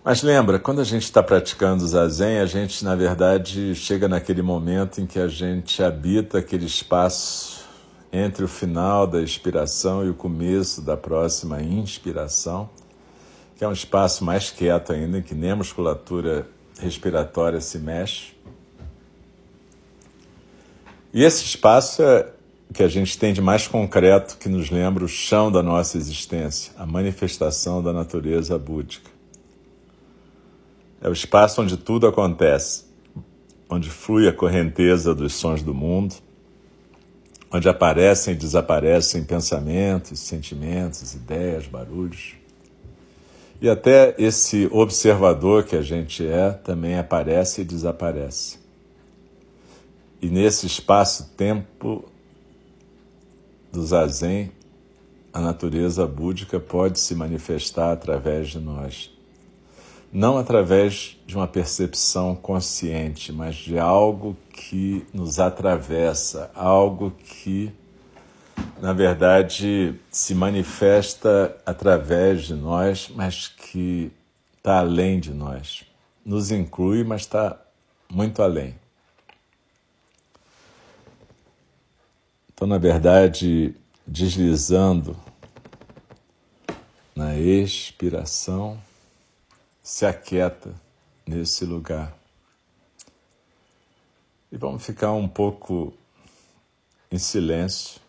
Mas 0.04 0.22
lembra, 0.22 0.58
quando 0.58 0.82
a 0.82 0.84
gente 0.84 1.04
está 1.04 1.22
praticando 1.22 1.86
zazen, 1.86 2.40
a 2.40 2.46
gente 2.46 2.84
na 2.84 2.94
verdade 2.94 3.74
chega 3.74 4.06
naquele 4.06 4.42
momento 4.42 5.00
em 5.00 5.06
que 5.06 5.18
a 5.18 5.28
gente 5.28 5.82
habita 5.82 6.38
aquele 6.38 6.66
espaço 6.66 7.64
entre 8.12 8.44
o 8.44 8.48
final 8.48 9.06
da 9.06 9.22
expiração 9.22 10.04
e 10.04 10.10
o 10.10 10.14
começo 10.14 10.82
da 10.82 10.96
próxima 10.96 11.62
inspiração 11.62 12.68
que 13.60 13.64
é 13.64 13.68
um 13.68 13.72
espaço 13.72 14.24
mais 14.24 14.50
quieto 14.50 14.90
ainda, 14.90 15.18
em 15.18 15.22
que 15.22 15.34
nem 15.34 15.50
a 15.50 15.56
musculatura 15.56 16.48
respiratória 16.80 17.60
se 17.60 17.78
mexe. 17.78 18.32
E 21.12 21.22
esse 21.22 21.44
espaço 21.44 22.02
é 22.02 22.32
que 22.72 22.82
a 22.82 22.88
gente 22.88 23.18
tem 23.18 23.32
de 23.32 23.40
mais 23.40 23.66
concreto 23.66 24.36
que 24.38 24.48
nos 24.48 24.70
lembra 24.70 25.04
o 25.04 25.08
chão 25.08 25.50
da 25.50 25.62
nossa 25.62 25.96
existência, 25.96 26.72
a 26.76 26.86
manifestação 26.86 27.82
da 27.82 27.92
natureza 27.92 28.56
búdica. 28.56 29.10
É 31.00 31.08
o 31.08 31.12
espaço 31.12 31.62
onde 31.62 31.76
tudo 31.76 32.06
acontece, 32.06 32.84
onde 33.68 33.90
flui 33.90 34.28
a 34.28 34.32
correnteza 34.32 35.14
dos 35.14 35.34
sons 35.34 35.62
do 35.62 35.74
mundo, 35.74 36.14
onde 37.52 37.68
aparecem 37.68 38.34
e 38.34 38.36
desaparecem 38.36 39.24
pensamentos, 39.24 40.20
sentimentos, 40.20 41.14
ideias, 41.14 41.66
barulhos. 41.66 42.39
E 43.60 43.68
até 43.68 44.14
esse 44.18 44.68
observador 44.72 45.64
que 45.64 45.76
a 45.76 45.82
gente 45.82 46.26
é 46.26 46.50
também 46.50 46.96
aparece 46.96 47.60
e 47.60 47.64
desaparece. 47.64 48.58
E 50.22 50.28
nesse 50.28 50.66
espaço-tempo 50.66 52.04
do 53.70 53.84
zazen, 53.84 54.50
a 55.32 55.40
natureza 55.40 56.06
búdica 56.06 56.58
pode 56.58 56.98
se 56.98 57.14
manifestar 57.14 57.92
através 57.92 58.48
de 58.48 58.58
nós. 58.58 59.10
Não 60.12 60.38
através 60.38 61.16
de 61.26 61.36
uma 61.36 61.46
percepção 61.46 62.34
consciente, 62.34 63.32
mas 63.32 63.54
de 63.54 63.78
algo 63.78 64.36
que 64.52 65.06
nos 65.12 65.38
atravessa, 65.38 66.50
algo 66.54 67.12
que 67.12 67.72
na 68.80 68.94
verdade, 68.94 69.94
se 70.10 70.34
manifesta 70.34 71.54
através 71.66 72.44
de 72.44 72.54
nós, 72.54 73.10
mas 73.14 73.46
que 73.46 74.10
está 74.56 74.78
além 74.78 75.20
de 75.20 75.32
nós. 75.32 75.84
Nos 76.24 76.50
inclui, 76.50 77.04
mas 77.04 77.22
está 77.22 77.60
muito 78.10 78.42
além. 78.42 78.74
Então, 82.52 82.66
na 82.66 82.78
verdade, 82.78 83.74
deslizando 84.06 85.16
na 87.14 87.36
expiração, 87.36 88.80
se 89.82 90.06
aquieta 90.06 90.74
nesse 91.26 91.64
lugar. 91.64 92.14
E 94.50 94.56
vamos 94.56 94.84
ficar 94.84 95.12
um 95.12 95.28
pouco 95.28 95.92
em 97.10 97.18
silêncio 97.18 98.00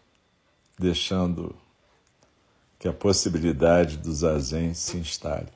deixando 0.82 1.56
que 2.80 2.88
a 2.88 2.94
possibilidade 2.94 3.98
do 3.98 4.12
zazen 4.12 4.74
se 4.74 4.98
instale. 4.98 5.48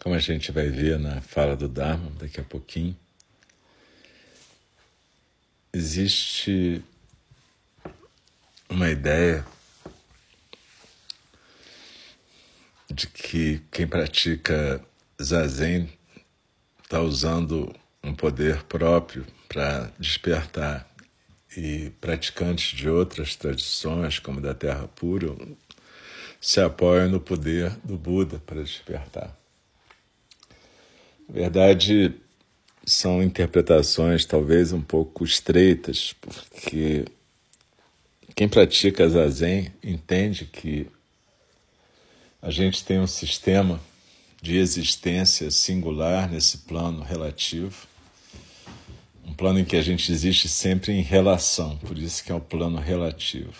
Como 0.00 0.14
a 0.14 0.18
gente 0.18 0.50
vai 0.50 0.68
ver 0.68 0.98
na 0.98 1.20
fala 1.20 1.54
do 1.54 1.68
Dharma 1.68 2.10
daqui 2.18 2.40
a 2.40 2.44
pouquinho, 2.44 2.96
existe 5.72 6.82
uma 8.68 8.88
ideia 8.88 9.46
de 12.90 13.06
que 13.06 13.60
quem 13.70 13.86
pratica 13.86 14.82
zazen 15.22 15.88
está 16.82 17.00
usando 17.00 17.72
um 18.02 18.14
poder 18.14 18.64
próprio 18.64 19.26
para 19.48 19.92
despertar 19.98 20.88
e 21.56 21.90
praticantes 22.00 22.76
de 22.76 22.88
outras 22.88 23.36
tradições, 23.36 24.18
como 24.18 24.40
da 24.40 24.54
Terra 24.54 24.88
Pura, 24.88 25.36
se 26.40 26.60
apoiam 26.60 27.10
no 27.10 27.20
poder 27.20 27.70
do 27.84 27.98
Buda 27.98 28.40
para 28.46 28.62
despertar. 28.62 29.39
Verdade, 31.32 32.12
são 32.84 33.22
interpretações 33.22 34.24
talvez 34.24 34.72
um 34.72 34.80
pouco 34.80 35.24
estreitas, 35.24 36.12
porque 36.20 37.04
quem 38.34 38.48
pratica 38.48 39.08
zazen 39.08 39.72
entende 39.80 40.44
que 40.44 40.88
a 42.42 42.50
gente 42.50 42.84
tem 42.84 42.98
um 42.98 43.06
sistema 43.06 43.80
de 44.42 44.56
existência 44.56 45.52
singular 45.52 46.28
nesse 46.28 46.58
plano 46.58 47.00
relativo, 47.00 47.86
um 49.24 49.32
plano 49.32 49.60
em 49.60 49.64
que 49.64 49.76
a 49.76 49.82
gente 49.82 50.10
existe 50.10 50.48
sempre 50.48 50.92
em 50.92 51.02
relação, 51.02 51.76
por 51.78 51.96
isso 51.96 52.24
que 52.24 52.32
é 52.32 52.34
o 52.34 52.40
plano 52.40 52.80
relativo. 52.80 53.54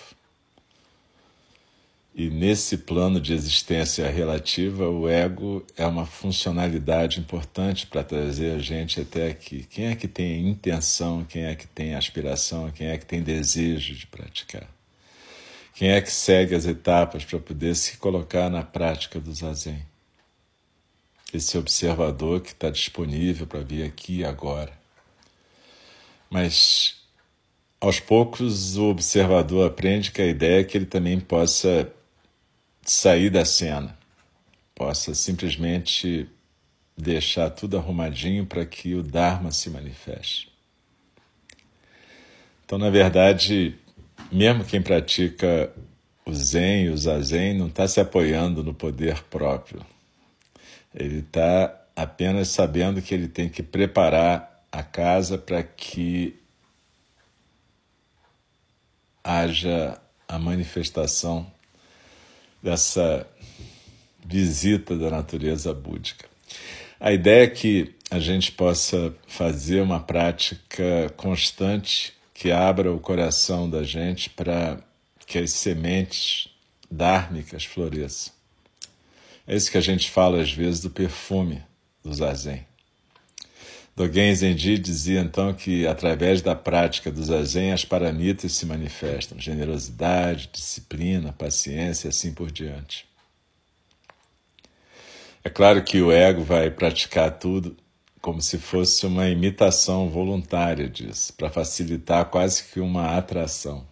E 2.14 2.28
nesse 2.28 2.76
plano 2.76 3.20
de 3.20 3.32
existência 3.32 4.10
relativa, 4.10 4.88
o 4.88 5.08
ego 5.08 5.64
é 5.76 5.86
uma 5.86 6.04
funcionalidade 6.04 7.20
importante 7.20 7.86
para 7.86 8.02
trazer 8.02 8.56
a 8.56 8.58
gente 8.58 9.00
até 9.00 9.28
aqui. 9.28 9.64
Quem 9.70 9.86
é 9.86 9.94
que 9.94 10.08
tem 10.08 10.48
intenção, 10.48 11.24
quem 11.24 11.44
é 11.44 11.54
que 11.54 11.68
tem 11.68 11.94
aspiração, 11.94 12.70
quem 12.70 12.88
é 12.88 12.98
que 12.98 13.06
tem 13.06 13.22
desejo 13.22 13.94
de 13.94 14.06
praticar? 14.08 14.68
Quem 15.72 15.90
é 15.90 16.00
que 16.00 16.10
segue 16.10 16.54
as 16.54 16.66
etapas 16.66 17.24
para 17.24 17.38
poder 17.38 17.76
se 17.76 17.96
colocar 17.96 18.50
na 18.50 18.62
prática 18.62 19.20
do 19.20 19.32
zazen? 19.32 19.80
Esse 21.32 21.56
observador 21.56 22.40
que 22.40 22.50
está 22.50 22.70
disponível 22.70 23.46
para 23.46 23.60
vir 23.60 23.84
aqui 23.84 24.18
e 24.18 24.24
agora. 24.24 24.72
Mas 26.28 26.96
aos 27.80 28.00
poucos 28.00 28.76
o 28.76 28.90
observador 28.90 29.66
aprende 29.66 30.10
que 30.10 30.20
a 30.20 30.26
ideia 30.26 30.60
é 30.60 30.64
que 30.64 30.76
ele 30.76 30.86
também 30.86 31.18
possa 31.18 31.90
sair 32.82 33.30
da 33.30 33.44
cena, 33.44 33.98
possa 34.74 35.14
simplesmente 35.14 36.28
deixar 36.96 37.50
tudo 37.50 37.76
arrumadinho 37.76 38.46
para 38.46 38.64
que 38.64 38.94
o 38.94 39.02
Dharma 39.02 39.50
se 39.52 39.70
manifeste. 39.70 40.50
Então, 42.64 42.78
na 42.78 42.90
verdade, 42.90 43.74
mesmo 44.30 44.64
quem 44.64 44.80
pratica 44.80 45.72
o 46.24 46.32
Zen 46.32 46.84
e 46.84 46.88
o 46.90 46.96
Zazen 46.96 47.54
não 47.58 47.66
está 47.66 47.88
se 47.88 48.00
apoiando 48.00 48.62
no 48.62 48.72
poder 48.72 49.22
próprio. 49.24 49.84
Ele 50.94 51.18
está 51.18 51.76
apenas 51.96 52.48
sabendo 52.48 53.02
que 53.02 53.12
ele 53.12 53.28
tem 53.28 53.48
que 53.48 53.62
preparar 53.62 54.64
a 54.70 54.82
casa 54.82 55.36
para 55.36 55.62
que 55.62 56.38
haja 59.22 60.00
a 60.28 60.38
manifestação 60.38 61.50
dessa 62.62 63.26
visita 64.24 64.96
da 64.96 65.10
natureza 65.10 65.72
búdica. 65.72 66.28
A 66.98 67.12
ideia 67.12 67.44
é 67.44 67.48
que 67.48 67.94
a 68.10 68.18
gente 68.18 68.52
possa 68.52 69.14
fazer 69.26 69.80
uma 69.80 70.00
prática 70.00 71.12
constante 71.16 72.12
que 72.34 72.50
abra 72.50 72.92
o 72.92 73.00
coração 73.00 73.68
da 73.68 73.82
gente 73.82 74.30
para 74.30 74.82
que 75.26 75.38
as 75.38 75.52
sementes 75.52 76.48
dármicas 76.90 77.64
floresçam. 77.64 78.32
É 79.46 79.54
isso 79.54 79.70
que 79.70 79.78
a 79.78 79.82
gente 79.82 80.10
fala 80.10 80.40
às 80.40 80.52
vezes 80.52 80.80
do 80.80 80.90
perfume 80.90 81.62
do 82.02 82.12
zazen. 82.12 82.66
Dogen 83.96 84.34
Zenji 84.34 84.78
dizia 84.78 85.20
então 85.20 85.52
que 85.52 85.86
através 85.86 86.40
da 86.40 86.54
prática 86.54 87.10
do 87.10 87.22
zazen 87.22 87.72
as 87.72 87.84
paramitas 87.84 88.52
se 88.52 88.64
manifestam, 88.64 89.38
generosidade, 89.38 90.48
disciplina, 90.52 91.32
paciência 91.32 92.08
e 92.08 92.10
assim 92.10 92.32
por 92.32 92.50
diante. 92.50 93.06
É 95.42 95.50
claro 95.50 95.82
que 95.82 96.00
o 96.00 96.12
ego 96.12 96.42
vai 96.42 96.70
praticar 96.70 97.38
tudo 97.38 97.76
como 98.20 98.40
se 98.42 98.58
fosse 98.58 99.06
uma 99.06 99.28
imitação 99.28 100.08
voluntária 100.08 100.88
disso, 100.88 101.32
para 101.32 101.48
facilitar 101.48 102.26
quase 102.26 102.64
que 102.64 102.78
uma 102.78 103.16
atração. 103.16 103.89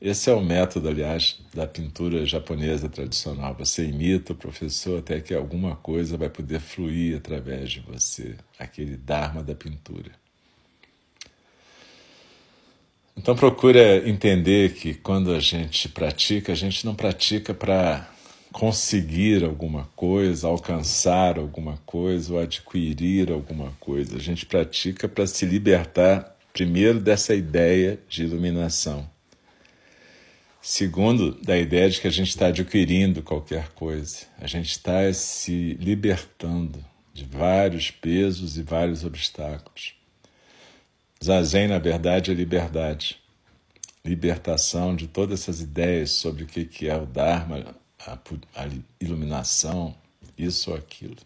Esse 0.00 0.30
é 0.30 0.32
o 0.32 0.40
método, 0.40 0.88
aliás, 0.88 1.40
da 1.52 1.66
pintura 1.66 2.24
japonesa 2.24 2.88
tradicional. 2.88 3.52
Você 3.58 3.84
imita 3.84 4.32
o 4.32 4.36
professor 4.36 5.00
até 5.00 5.20
que 5.20 5.34
alguma 5.34 5.74
coisa 5.74 6.16
vai 6.16 6.28
poder 6.28 6.60
fluir 6.60 7.16
através 7.16 7.72
de 7.72 7.80
você, 7.80 8.36
aquele 8.56 8.96
dharma 8.96 9.42
da 9.42 9.56
pintura. 9.56 10.12
Então 13.16 13.34
procura 13.34 14.08
entender 14.08 14.74
que 14.74 14.94
quando 14.94 15.34
a 15.34 15.40
gente 15.40 15.88
pratica, 15.88 16.52
a 16.52 16.54
gente 16.54 16.86
não 16.86 16.94
pratica 16.94 17.52
para 17.52 18.08
conseguir 18.52 19.42
alguma 19.42 19.90
coisa, 19.96 20.46
alcançar 20.46 21.40
alguma 21.40 21.76
coisa 21.84 22.34
ou 22.34 22.38
adquirir 22.38 23.32
alguma 23.32 23.72
coisa. 23.80 24.16
A 24.16 24.20
gente 24.20 24.46
pratica 24.46 25.08
para 25.08 25.26
se 25.26 25.44
libertar 25.44 26.36
primeiro 26.52 27.00
dessa 27.00 27.34
ideia 27.34 27.98
de 28.08 28.22
iluminação 28.22 29.17
Segundo, 30.70 31.32
da 31.32 31.56
ideia 31.56 31.88
de 31.88 31.98
que 31.98 32.06
a 32.06 32.10
gente 32.10 32.28
está 32.28 32.48
adquirindo 32.48 33.22
qualquer 33.22 33.70
coisa, 33.70 34.26
a 34.38 34.46
gente 34.46 34.68
está 34.68 35.10
se 35.14 35.72
libertando 35.80 36.84
de 37.14 37.24
vários 37.24 37.90
pesos 37.90 38.58
e 38.58 38.62
vários 38.62 39.02
obstáculos. 39.02 39.94
Zazen, 41.24 41.68
na 41.68 41.78
verdade, 41.78 42.30
é 42.30 42.34
liberdade. 42.34 43.18
Libertação 44.04 44.94
de 44.94 45.08
todas 45.08 45.40
essas 45.40 45.62
ideias 45.62 46.10
sobre 46.10 46.44
o 46.44 46.46
que 46.46 46.86
é 46.86 46.94
o 46.94 47.06
Dharma, 47.06 47.74
a, 48.06 48.18
iluminação, 49.00 49.96
isso 50.36 50.70
ou 50.70 50.76
aquilo. 50.76 51.16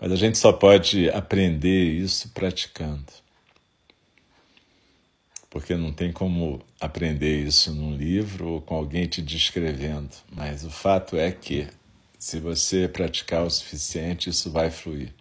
Mas 0.00 0.10
a 0.10 0.16
gente 0.16 0.38
só 0.38 0.50
pode 0.50 1.10
aprender 1.10 1.92
isso 1.92 2.30
praticando 2.30 3.12
porque 5.56 5.74
não 5.74 5.90
tem 5.90 6.12
como 6.12 6.62
aprender 6.80 7.44
isso 7.46 7.72
num 7.72 7.96
livro 7.96 8.48
ou 8.48 8.60
com 8.60 8.74
alguém 8.74 9.06
te 9.06 9.22
descrevendo. 9.22 10.10
Mas 10.30 10.64
o 10.64 10.70
fato 10.70 11.16
é 11.16 11.32
que, 11.32 11.68
se 12.18 12.38
você 12.38 12.88
praticar 12.88 13.44
o 13.44 13.50
suficiente, 13.50 14.30
isso 14.30 14.50
vai 14.50 14.70
fluir. 14.70 15.12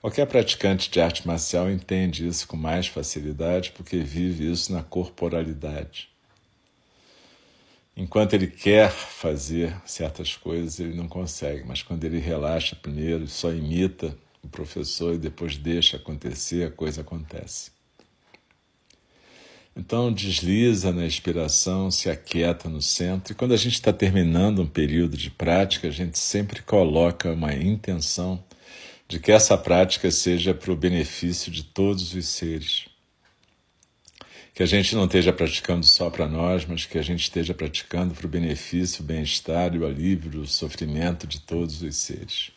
Qualquer 0.00 0.26
praticante 0.26 0.90
de 0.90 1.00
arte 1.00 1.26
marcial 1.26 1.70
entende 1.70 2.26
isso 2.26 2.46
com 2.46 2.56
mais 2.56 2.86
facilidade 2.86 3.72
porque 3.72 3.98
vive 3.98 4.50
isso 4.50 4.72
na 4.72 4.82
corporalidade. 4.82 6.08
Enquanto 7.96 8.34
ele 8.34 8.46
quer 8.46 8.90
fazer 8.92 9.74
certas 9.84 10.36
coisas, 10.36 10.78
ele 10.78 10.94
não 10.94 11.08
consegue, 11.08 11.64
mas 11.66 11.82
quando 11.82 12.04
ele 12.04 12.20
relaxa 12.20 12.76
primeiro, 12.76 13.26
só 13.26 13.52
imita 13.52 14.16
o 14.40 14.46
professor 14.46 15.14
e 15.14 15.18
depois 15.18 15.56
deixa 15.56 15.96
acontecer, 15.96 16.64
a 16.64 16.70
coisa 16.70 17.00
acontece. 17.00 17.72
Então 19.78 20.12
desliza 20.12 20.92
na 20.92 21.06
inspiração, 21.06 21.88
se 21.88 22.10
aquieta 22.10 22.68
no 22.68 22.82
centro. 22.82 23.32
E 23.32 23.36
quando 23.36 23.54
a 23.54 23.56
gente 23.56 23.74
está 23.74 23.92
terminando 23.92 24.60
um 24.60 24.66
período 24.66 25.16
de 25.16 25.30
prática, 25.30 25.86
a 25.86 25.90
gente 25.92 26.18
sempre 26.18 26.60
coloca 26.62 27.32
uma 27.32 27.54
intenção 27.54 28.42
de 29.06 29.20
que 29.20 29.30
essa 29.30 29.56
prática 29.56 30.10
seja 30.10 30.52
para 30.52 30.72
o 30.72 30.76
benefício 30.76 31.52
de 31.52 31.62
todos 31.62 32.12
os 32.12 32.26
seres. 32.26 32.86
Que 34.52 34.64
a 34.64 34.66
gente 34.66 34.96
não 34.96 35.04
esteja 35.04 35.32
praticando 35.32 35.86
só 35.86 36.10
para 36.10 36.26
nós, 36.26 36.66
mas 36.66 36.84
que 36.84 36.98
a 36.98 37.02
gente 37.02 37.22
esteja 37.22 37.54
praticando 37.54 38.12
para 38.14 38.26
o 38.26 38.28
benefício, 38.28 39.04
o 39.04 39.06
bem-estar 39.06 39.76
e 39.76 39.78
o 39.78 39.86
alívio, 39.86 40.40
o 40.40 40.46
sofrimento 40.46 41.24
de 41.24 41.40
todos 41.40 41.80
os 41.82 41.94
seres 41.94 42.50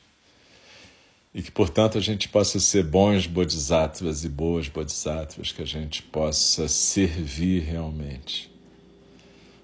e 1.34 1.42
que, 1.42 1.52
portanto, 1.52 1.98
a 1.98 2.02
gente 2.02 2.28
possa 2.28 2.60
ser 2.60 2.84
bons 2.84 3.26
bodhisattvas 3.26 4.26
e 4.26 4.30
boas 4.30 4.68
bodhisattvas, 4.68 5.52
que 5.52 5.62
a 5.62 5.66
gente 5.66 6.04
possa 6.04 6.68
servir 6.68 7.62
realmente. 7.62 8.52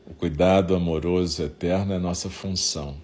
O 0.05 0.13
cuidado 0.13 0.73
amoroso 0.73 1.43
eterno 1.43 1.93
é 1.93 1.99
nossa 1.99 2.29
função. 2.29 2.95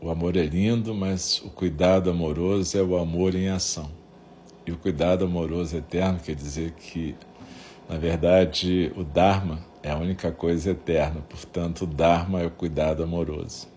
O 0.00 0.10
amor 0.10 0.36
é 0.36 0.44
lindo, 0.44 0.92
mas 0.92 1.40
o 1.44 1.50
cuidado 1.50 2.10
amoroso 2.10 2.76
é 2.76 2.82
o 2.82 2.96
amor 2.96 3.36
em 3.36 3.48
ação. 3.48 3.90
E 4.66 4.72
o 4.72 4.76
cuidado 4.76 5.24
amoroso 5.24 5.76
eterno 5.76 6.18
quer 6.18 6.34
dizer 6.34 6.72
que, 6.72 7.14
na 7.88 7.96
verdade, 7.96 8.92
o 8.96 9.04
Dharma 9.04 9.64
é 9.82 9.90
a 9.90 9.96
única 9.96 10.32
coisa 10.32 10.72
eterna, 10.72 11.20
portanto, 11.20 11.82
o 11.82 11.86
Dharma 11.86 12.42
é 12.42 12.46
o 12.46 12.50
cuidado 12.50 13.04
amoroso. 13.04 13.68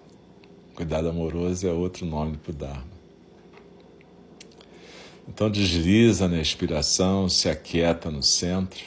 Cuidado 0.74 1.10
amoroso 1.10 1.68
é 1.68 1.72
outro 1.72 2.06
nome 2.06 2.38
para 2.38 2.52
o 2.52 2.56
Dharma. 2.56 3.01
Então 5.34 5.50
desliza 5.50 6.28
na 6.28 6.42
expiração, 6.42 7.30
se 7.30 7.48
aquieta 7.48 8.12
no 8.12 8.22
centro. 8.22 8.84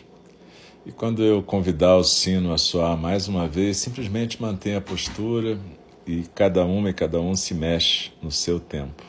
E 0.84 0.92
quando 0.92 1.22
eu 1.24 1.42
convidar 1.42 1.96
o 1.96 2.04
sino 2.04 2.52
a 2.52 2.58
soar 2.58 2.98
mais 2.98 3.26
uma 3.26 3.48
vez, 3.48 3.78
simplesmente 3.78 4.42
mantenha 4.42 4.76
a 4.76 4.80
postura 4.82 5.58
e 6.06 6.24
cada 6.34 6.62
uma 6.66 6.90
e 6.90 6.92
cada 6.92 7.18
um 7.18 7.34
se 7.34 7.54
mexe 7.54 8.12
no 8.22 8.30
seu 8.30 8.60
tempo. 8.60 9.02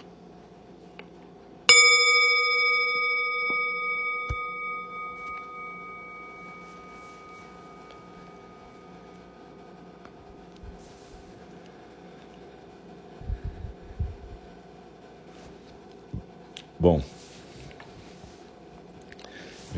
Bom, 16.79 17.01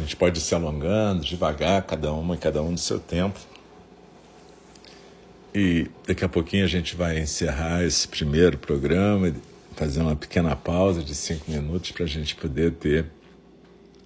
gente 0.08 0.16
pode 0.16 0.40
ir 0.40 0.42
se 0.42 0.56
alongando 0.56 1.26
devagar, 1.26 1.84
cada 1.84 2.14
uma 2.14 2.36
e 2.36 2.38
cada 2.38 2.64
um 2.64 2.74
do 2.74 2.80
seu 2.80 2.98
tempo. 2.98 3.38
E 5.54 5.88
daqui 6.08 6.24
a 6.24 6.30
pouquinho 6.30 6.64
a 6.64 6.68
gente 6.68 6.96
vai 6.96 7.20
encerrar 7.20 7.84
esse 7.84 8.08
primeiro 8.08 8.58
programa, 8.58 9.34
fazer 9.76 10.00
uma 10.00 10.16
pequena 10.16 10.56
pausa 10.56 11.04
de 11.04 11.14
cinco 11.14 11.52
minutos 11.52 11.92
para 11.92 12.06
a 12.06 12.08
gente 12.08 12.36
poder 12.36 12.72
ter 12.74 13.06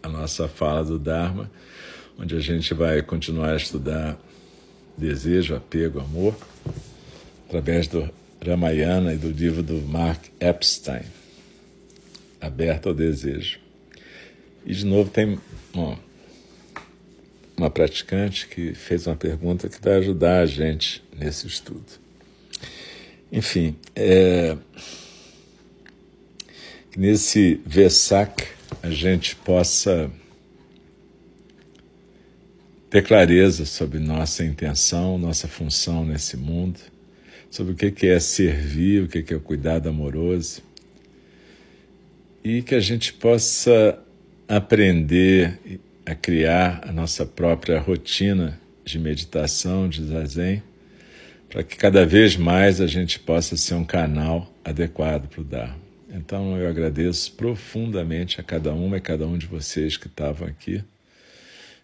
a 0.01 0.09
nossa 0.09 0.47
fala 0.47 0.83
do 0.83 0.97
Dharma, 0.97 1.51
onde 2.17 2.35
a 2.35 2.39
gente 2.39 2.73
vai 2.73 3.01
continuar 3.03 3.51
a 3.51 3.55
estudar 3.55 4.17
desejo, 4.97 5.55
apego, 5.55 5.99
amor, 5.99 6.35
através 7.47 7.87
do 7.87 8.09
Ramayana 8.43 9.13
e 9.13 9.17
do 9.17 9.29
livro 9.29 9.61
do 9.61 9.75
Mark 9.81 10.25
Epstein 10.39 11.03
aberta 12.39 12.89
ao 12.89 12.95
desejo. 12.95 13.59
E 14.65 14.73
de 14.73 14.85
novo 14.85 15.09
tem 15.09 15.39
uma, 15.73 17.69
praticante 17.69 18.47
que 18.47 18.73
fez 18.73 19.07
uma 19.07 19.15
pergunta 19.15 19.69
que 19.69 19.81
vai 19.81 19.95
ajudar 19.95 20.41
a 20.41 20.45
gente 20.45 21.03
nesse 21.17 21.47
estudo. 21.47 21.85
Enfim, 23.31 23.75
é, 23.95 24.57
nesse 26.95 27.61
Vesak 27.65 28.47
a 28.81 28.89
gente 28.89 29.35
possa 29.35 30.11
ter 32.89 33.03
clareza 33.03 33.65
sobre 33.65 33.99
nossa 33.99 34.43
intenção, 34.43 35.17
nossa 35.17 35.47
função 35.47 36.05
nesse 36.05 36.35
mundo, 36.35 36.79
sobre 37.49 37.73
o 37.73 37.75
que 37.75 38.07
é 38.07 38.19
servir, 38.19 39.03
o 39.03 39.07
que 39.07 39.33
é 39.33 39.37
o 39.37 39.41
cuidado 39.41 39.87
amoroso 39.87 40.61
e 42.43 42.61
que 42.61 42.75
a 42.75 42.79
gente 42.79 43.13
possa 43.13 43.99
aprender 44.57 45.79
a 46.05 46.13
criar 46.13 46.81
a 46.83 46.91
nossa 46.91 47.25
própria 47.25 47.79
rotina 47.79 48.59
de 48.83 48.99
meditação, 48.99 49.87
de 49.87 50.03
zazen, 50.03 50.61
para 51.49 51.63
que 51.63 51.77
cada 51.77 52.05
vez 52.05 52.35
mais 52.35 52.81
a 52.81 52.87
gente 52.87 53.17
possa 53.17 53.55
ser 53.55 53.75
um 53.75 53.85
canal 53.85 54.53
adequado 54.61 55.29
para 55.29 55.39
o 55.39 55.43
Dharma. 55.43 55.79
Então 56.09 56.57
eu 56.57 56.67
agradeço 56.67 57.31
profundamente 57.31 58.41
a 58.41 58.43
cada 58.43 58.73
uma 58.73 58.97
e 58.97 59.01
cada 59.01 59.25
um 59.25 59.37
de 59.37 59.45
vocês 59.45 59.95
que 59.95 60.07
estavam 60.07 60.45
aqui 60.45 60.83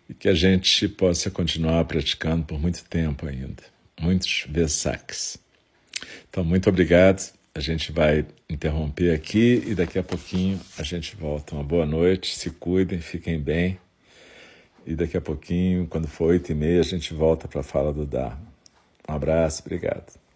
e 0.10 0.14
que 0.14 0.28
a 0.28 0.34
gente 0.34 0.90
possa 0.90 1.32
continuar 1.32 1.86
praticando 1.86 2.44
por 2.44 2.60
muito 2.60 2.84
tempo 2.84 3.28
ainda, 3.28 3.64
muitos 3.98 4.46
Vesaks. 4.50 5.38
Então, 6.30 6.44
muito 6.44 6.68
obrigado 6.68 7.37
a 7.58 7.60
gente 7.60 7.92
vai 7.92 8.24
interromper 8.48 9.12
aqui 9.16 9.64
e 9.66 9.74
daqui 9.74 9.98
a 9.98 10.04
pouquinho 10.04 10.60
a 10.78 10.84
gente 10.84 11.16
volta. 11.16 11.56
Uma 11.56 11.64
boa 11.64 11.88
noite, 11.88 12.38
se 12.38 12.52
cuidem, 12.52 13.00
fiquem 13.00 13.40
bem. 13.40 13.80
E 14.86 14.94
daqui 14.94 15.18
a 15.18 15.22
pouquinho, 15.22 15.88
quando 15.88 16.08
for 16.08 16.26
oito 16.26 16.52
e 16.52 16.56
meia, 16.56 16.80
a 16.80 16.84
gente 16.84 17.16
volta 17.16 17.48
para 17.48 17.62
a 17.62 17.64
fala 17.64 17.92
do 17.92 18.06
Dharma. 18.06 18.40
Um 19.10 19.14
abraço, 19.14 19.64
obrigado. 19.66 20.27